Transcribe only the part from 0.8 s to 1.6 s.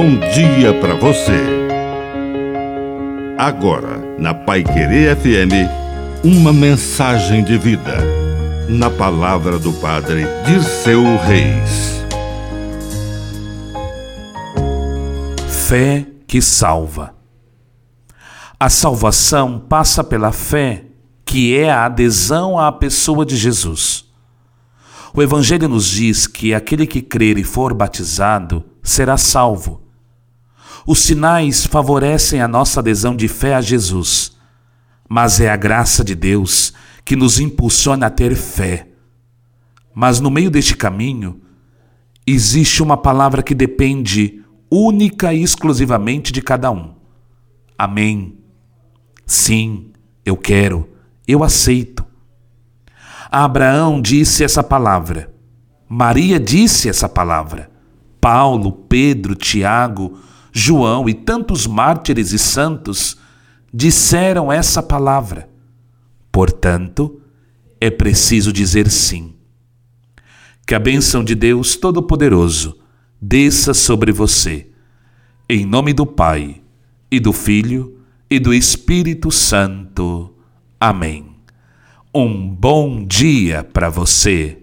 para você.